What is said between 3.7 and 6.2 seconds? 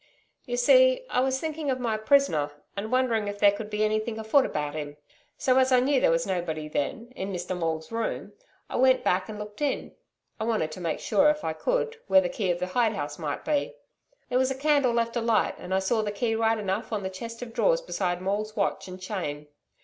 anything afoot about him. So as I knew there